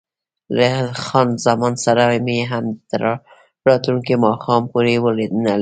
[0.57, 0.67] له
[1.05, 3.01] خان زمان سره مې هم تر
[3.67, 5.45] راتلونکي ماښام پورې ونه لیدل.